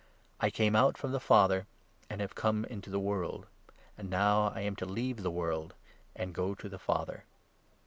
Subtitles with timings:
[0.39, 1.67] I came out from the Father,
[2.09, 3.45] and 28 have come into the world;
[3.95, 5.75] and now I am to leave the world,
[6.15, 7.25] and go to the Father."